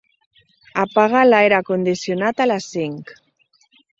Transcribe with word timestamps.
Apaga 0.83 1.21
l'aire 1.27 1.59
condicionat 1.69 2.43
a 2.45 2.49
les 2.55 2.71
cinc. 2.77 3.13